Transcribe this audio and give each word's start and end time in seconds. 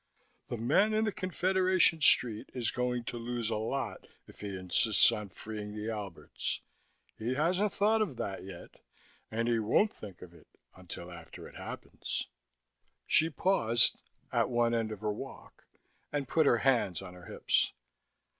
The 0.47 0.57
man 0.57 0.95
in 0.95 1.03
the 1.05 1.11
Confederation 1.11 2.01
street 2.01 2.49
is 2.55 2.71
going 2.71 3.03
to 3.03 3.19
lose 3.19 3.51
a 3.51 3.55
lot 3.57 4.07
if 4.25 4.39
he 4.41 4.57
insists 4.57 5.11
on 5.11 5.29
freeing 5.29 5.75
the 5.75 5.91
Alberts. 5.91 6.61
He 7.19 7.35
hasn't 7.35 7.71
thought 7.71 8.01
of 8.01 8.17
that 8.17 8.43
yet, 8.43 8.81
and 9.29 9.47
he 9.47 9.59
won't 9.59 9.93
think 9.93 10.23
of 10.23 10.33
it 10.33 10.47
until 10.75 11.11
after 11.11 11.47
it 11.47 11.53
happens." 11.55 12.27
She 13.05 13.29
paused, 13.29 14.01
at 14.31 14.49
one 14.49 14.73
end 14.73 14.91
of 14.91 15.01
her 15.01 15.13
walk, 15.13 15.67
and 16.11 16.27
put 16.27 16.47
her 16.47 16.57
hands 16.65 17.03
on 17.03 17.13
her 17.13 17.25
hips. 17.27 17.71